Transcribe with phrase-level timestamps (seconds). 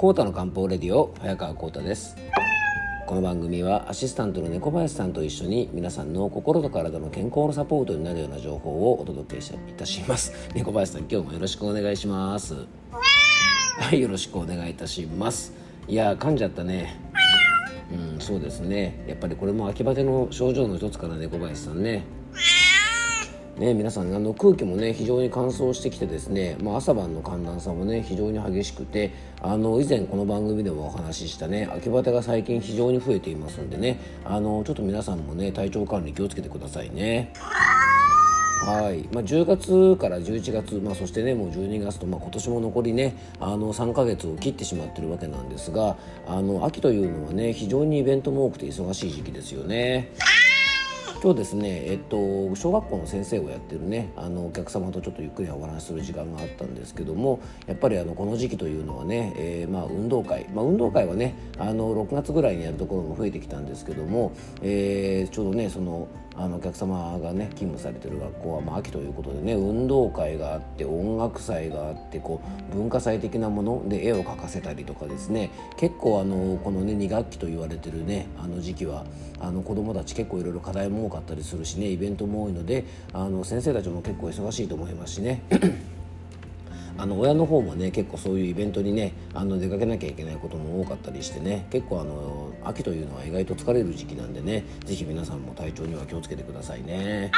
[0.00, 2.16] コータの漢方レディオ早川コータです。
[3.06, 10.32] この番組はアシスタントの猫林さんと一緒に皆さんの心と体の健康のサポートになるような情報をお届けいたします。
[10.54, 12.54] 猫林さん今日もよろしくお願いします。
[12.54, 15.52] はいよろしくお願いいたします。
[15.86, 16.98] いや噛んじゃったね。
[17.92, 19.04] うんそうですね。
[19.06, 22.04] やっぱりこれも秋バテの症状の一つかな猫林さんね。
[23.60, 37.34] ね、皆さんあの空気もね非常に乾燥してきてですね、まあ、朝晩の寒暖差もね非常に激しくてあの以前この番組でもお話ししたね秋バテが最近非常に増えていますんでねあのちょっと皆さんもね体調管理気をつけてくださいね。
[38.64, 50.12] はいまあ、10月から11月、まあ、そしてねもう12月と、まあ、今年も残りねあの3か月を切ってしまってるわけなんですがあの秋というのはね非常にイベントも多くて忙しい時期ですよね。
[51.22, 52.16] 今日ですね、えっと、
[52.56, 64.32] 小学校の先生をやってるねあのお客様とちょっとゆっくりお話しする時間があったんですけどもやっぱりあのこの時期というのはね、えー、まあ、運動会、まあ、運動会はねあの6月ぐらいにやるところも増えてきたんですけども、
[64.62, 72.40] えー、ちょうどねそのあのお客様がね勤務されてる学校は、まあ、秋ということでね運動会があって音楽祭があってこ
[72.72, 75.50] う文化祭的なもので絵を描かせたりとかですね。
[75.76, 79.04] 結構あのこのね2学期と言われてるねあの時期は
[79.40, 85.42] あの子どもたち結構いろいろ課題も多かったりするしねイベントも多いのであの先生たちも結構忙しいと思いますしね。
[86.96, 97.30] あの親の方もね結構そういうイベントにねあの出かけなきゃいけないことも多かったりしてね結構あの秋というのは意外と疲れる時期なんでね是非皆さんも体調には気をつけてくださいね。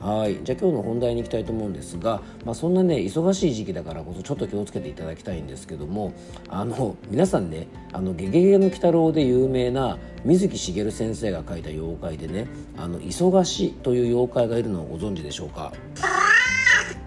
[0.00, 6.12] はいじゃあ今日の本題に行きたいと思うんですが、まあ、そんなね忙しい時期だからこそちょっと気をつけていただきたいんですけども
[6.48, 15.72] あの皆さんね「あのゲゲゲの鬼太郎」で有名な水木しげる先生が書いた妖怪でね「あの忙しい」という妖怪がいるのをご存知でしょうか？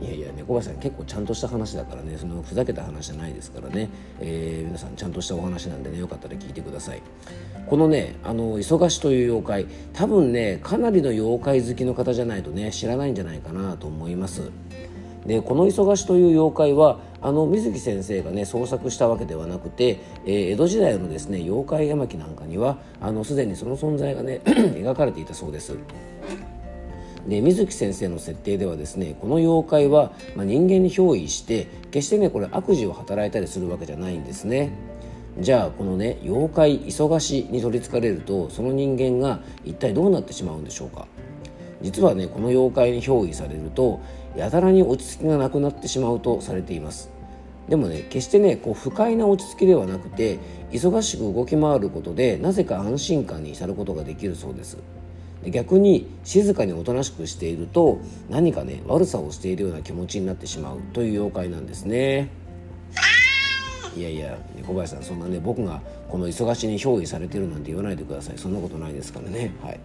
[0.00, 3.88] いやいや猫林さん結構ちゃんとした話だからねそのふざけた話じゃないですからね、
[4.20, 7.02] えー、皆さんちゃんとしたお話なんでねよかったら聞いてください。
[7.66, 14.50] このねあの忙しという妖怪多分ねかなりの妖怪好きの方じゃないとね知らないんじゃないかなと思います。
[15.26, 25.76] でこの忙しという妖怪はあの水木先生がね創作したわけではなくて、えー、江戸時代のですね妖怪絵巻なんかにはあのすでにその存在がね 描かれていたそうです。
[27.28, 34.70] で水木先生の設定ではですねこの妖怪は、まあ、人間に憑依して決してねこれ悪事を働いたりするわけじゃないんですね。
[35.38, 41.06] じゃあこのね妖怪忙しに取りつかれるとその人間が一体どうなってしまうんでしょうか。
[41.80, 44.00] 実はねこの妖怪に憑依されると
[44.34, 47.10] やたらに落ち着きがなくなってしまうとされています。
[47.68, 50.38] でもね決してねこう不快な落ち着きではなくて
[50.72, 54.78] 忙しく動き回ることでなぜか安心感に至ることができるそうです。
[55.46, 62.30] 逆に静かにおとなしくしていると何かね悪さをしているような気持ちになってしまうという妖怪なんですね。
[63.96, 68.38] いやいや小林さんそんなね僕がこの忙しに憑依されてるなんて言わないでください。
[68.38, 69.52] そんなことないですからね。
[69.62, 69.80] はい。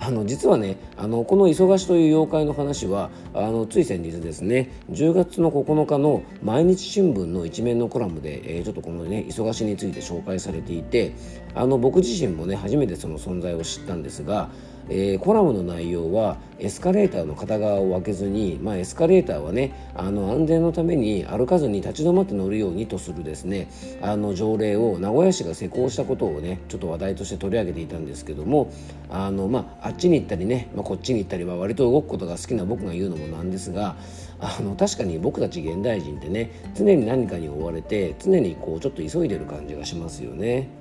[0.00, 11.12] あの実はねあのこの「忙し」という妖怪の話はあのつい先日ですね10月の9日の毎日新聞の一面のコラムで、えー、ちょっとこのね「忙し」について紹介されていて
[11.54, 14.50] あの僕自身もね初めてその存在を知ったんですが
[14.90, 23.70] えー、コラムの内容はエスカレーターの片側を分けずに、まあ、エスカレーターはねあの安全のために歩かずに立ち止まって乗るようにとするですね
[24.02, 28.72] あの条例を名古屋市が施行したことをねちょっと話題として取り上げていたんですけども
[29.08, 33.96] あの、まあ、あっちに行ったりね、まあ、こっちに行ったりは割と動くことが好きな僕が言うのもなんですが
[34.40, 40.79] あの確かに僕たち現代人ってね常に何かに追われて常にこうちょっと急いでる感じがしますよね。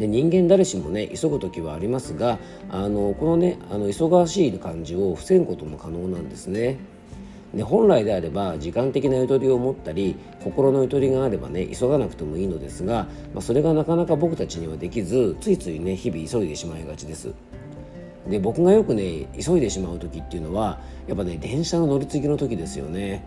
[0.00, 2.38] で人間誰しもね急ぐ時はありますが
[2.70, 6.78] あのこのねあの忙しい感じを防ぐことも可能なんですね。
[7.54, 17.34] で本来であれば時間的なゆとりを持ったり心のゆとりがあればね急がなくてもいいのですが、まあ、それがなかなか僕たちにはできずついついね日々急いでしまいがちです。
[18.28, 23.24] で僕がよくね急いでしまう時っていうのはやっぱね電車の乗り継ぎの時ですよね。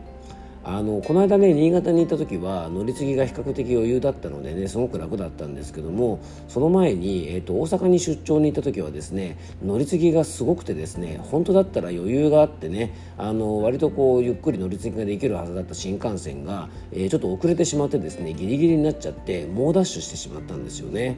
[0.66, 21.18] あのこの間ね新潟に行った時は乗り継ぎが比較的余裕だったのでねすごく楽だったんですけどもその前に、えーと、大阪に出張に行った時はですね乗り継ぎがすごくてですね本当だったら余裕があってねあの割とこうゆっくり乗り継ぎができるはずだった新幹線が、えー、ちょっと遅れてしまってですねギリギリになっちゃって猛ダッシュしてしまったんですよね。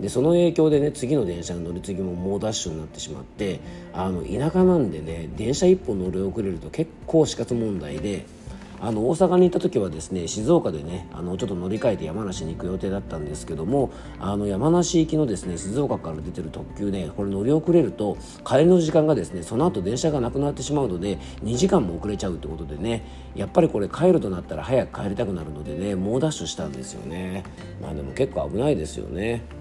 [0.00, 3.60] でその影響でね次の電車の乗り継ぎも猛ダッシュになってしまって
[3.92, 8.39] あの田舎なんでね電車1本乗り遅れると結構死活問題で。
[8.80, 23.04] あの大阪に行った時はですね静岡でねあのちょっと乗り換えて山梨に行く予定だったんですけどもあの山梨行きのですね静岡から出てる特急ねこれ乗り遅れると帰りの時間がですねその後電車がなくなってしまうので2時間も遅れちゃうってことでね
[23.34, 27.44] やっぱりこれ帰るとなったら早く帰りたくなるのでね猛ダッシュしたんですよね。
[27.82, 29.59] まあでも結構危ないですよね。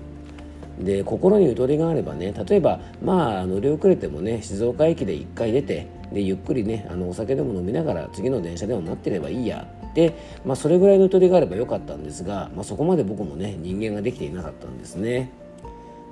[0.80, 10.16] で心にゆとりがあればね例えばまあ乗り遅れてもね静岡駅で1回出てでゆっくりねあのお酒でも飲みながら次の電車でも待ってればいいやって、
[10.46, 15.32] まあ、それぐらいのゆとりがあればよかったんですが、まあ、そこまで僕もね人間ができていなかったんですね。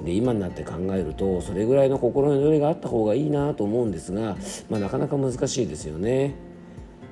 [0.04, 4.38] で今になって考えるとそれぐらいの心のゆとりがあった方がいいなと思うんですが、
[4.70, 6.36] まあ、なかなか難しいですよね。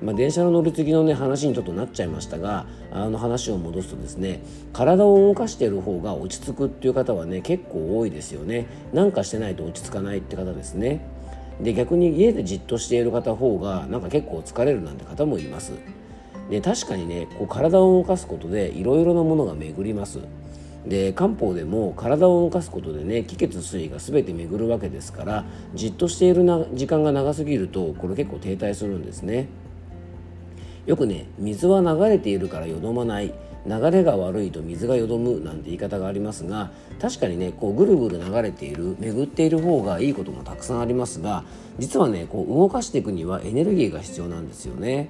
[0.02, 4.42] まあ、電車の乗り継ぎの、ね、話にちょっとなっちゃいましたがあの話を戻すとですね
[4.74, 8.68] 体を動かしている方が落ち着くっていう方はね結構多いですよね。
[8.94, 11.06] なんかしてないと落ち着かないって方ですね。
[11.62, 15.72] で逆に家でじっとしている方方がなんか結構疲れるなんて方もいます。
[16.50, 20.20] で確かにねこう体を動かすことでいろいろなものが巡ります。
[20.86, 29.48] で漢方でも体を動かすことでね気血水が全て巡るわけですからじっとしているな時間が長すぎるとこれ結構停滞するんですね。
[30.86, 33.34] よくね水は流れているからよどまない
[33.68, 41.44] 流れが悪いと水がよどむなんて言い方がありますが確かにねこうぐるぐる流れている巡っている方がいいこともたくさんありますが
[41.80, 45.10] 実はねこう動かしていくにはエネルギーが必要なんですよね。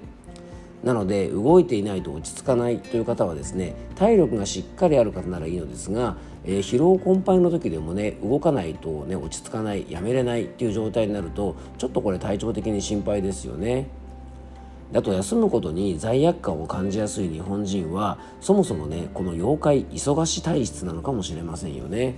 [0.83, 13.87] なので動いていないと落ち着かないという方はですね体力がしっかりある方ならいいのですが、えー、疲労困憊の時でもね動かないとね落ち着かないやめれないっていう状態になるとちょっとこれ体調的に心配ですよね。
[14.93, 22.15] あと休むことに罪悪感を感じやすい日本人はそもそもねこの妖怪忙し体質なのかもしれませんよね。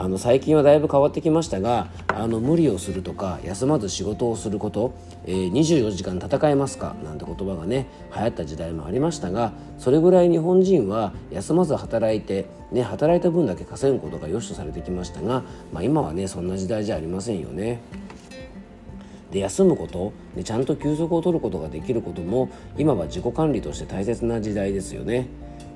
[0.00, 4.94] あの最近はだいぶ変わってきましたがあの無理をするとか休まず仕事をすること、
[5.26, 7.86] えー、24時間戦えますかなんて言葉がね
[8.16, 17.82] 流行った時代もありましたがそれぐらい日本人は休まず働いて、ね、働いた分だけ稼ぐことが良しとされてきましたが、まあ、今はねそんな時代じゃありませんよね。
[19.30, 25.28] で休むことでちゃんと休息を取ることができることも今は自己管理として大切な時代ですよね。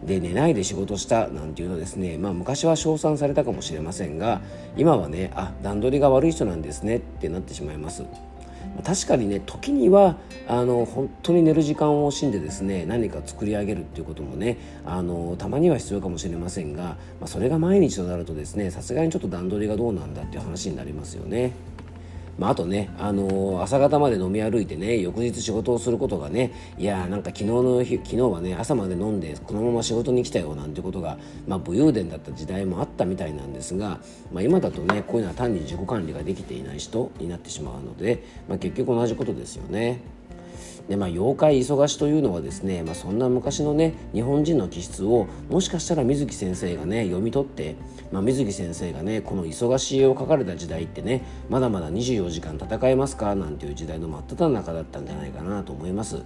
[0.05, 4.43] で寝ないで仕事したなんていうのですね、まあ、昔は称賛されたかもしれませんが
[4.77, 8.05] 今はねあ段取りが悪い人なんですねってなってしまいます。
[8.83, 10.17] 確かにね時には
[10.49, 21.53] あの本当に寝る時間を惜しんでですね何か作り上げるっていうこともねあのたまには必要かもしれませんが、まあ、それが毎日となるとですねさすがにちょっと段取りがどうなんだっていう話になりますよね。
[22.39, 34.01] まあ、あとね、あのー、朝方まで飲み歩いてね翌日仕事をすることがねいやーなんか昨日の日昨日はね朝まで飲んでこのまま仕事に来たよなんてことが、まあ、武勇伝だった時代もあったみたいなんですが、
[34.33, 40.01] まあ、今だとねこういうのは単に自己管理ができていない人になってしまうので、まあ、結局同じことですよね。
[40.89, 47.77] でまあ、妖怪忙しというのはですね、まあ、そんな昔のね日本人の気質をもしかしたら水木先生がね読み取って、
[48.13, 56.23] まあ、水木先生がねこの忙しいを書かれた時代ってねまだまだ24時間戦えますかなんていう時代の真っ只中だったんじゃないかなと思います。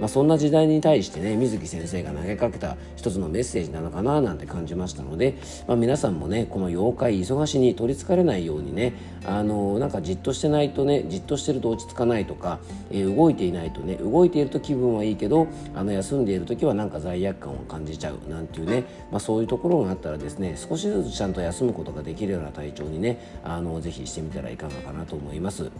[0.00, 8.94] まあ、そんな時代に対してね水木先生が投げかけた一つのメッセージなのかななんて感じましたので、まあ、皆さんもねこの妖怪忙しに取りつかれないようにね
[9.24, 12.58] あのなんかじっとしてないとねじっとしてると落ち着かないとか、
[12.90, 25.70] えー、動いていないとね動いていると気分はいいけどあの休んでいる時はなんか罪悪感を感じちゃうなんていうね、まあ、そういうところがあったらですね少しずつちゃんと休むことができるような体調にねあのぜひしてみたらいかがかなと思います。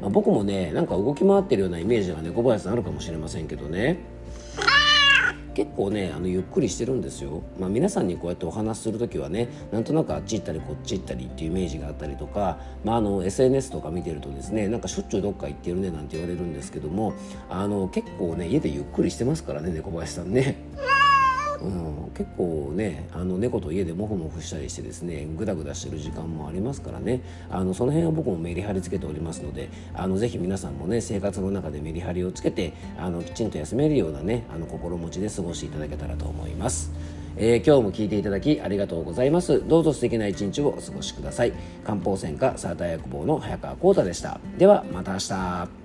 [0.00, 3.98] まあ、僕もねなんか動き回ってるようなイメージが猫林さんあるかもしれませんけどね
[5.54, 17.14] 結構ねあのゆっくりしてるんですよ、まあ、皆さんにこうやってお話しする時はねなんとなくあっち行ったりこっち行ったりっていうイメージがあったりとか、まあ、あの SNS とか見てるとですねなんかしょっちゅうどっか行ってるねなんて言われるんですけども
[17.48, 20.56] あの結構ね家でゆっくりしてますからね猫林さんね。
[21.64, 36.92] うん、結構ねあの猫と家でモフモフしたりしてですねグダグダしてる時間もありますからねあのその辺は僕もメリハリつけておりますのであのぜひ皆さんもね生活の中でメリハリをつけてあのきちんと休めるようなねあの心持ちで過ごしていただけたらと思います。
[37.36, 39.66] えー、今日も聞いていただきありがとうございます。
[39.66, 41.52] どうぞ素敵な一日をお過ごしください。
[41.82, 44.38] 漢方専科サーター薬房の早川幸太でした。
[44.56, 45.83] ではまた明日。